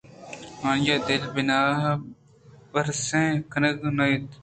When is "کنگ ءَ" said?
3.51-3.93